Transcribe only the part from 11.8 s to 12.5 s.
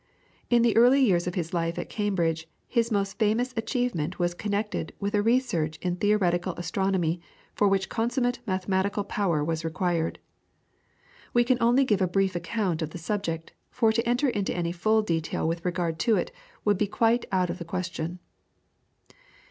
give a brief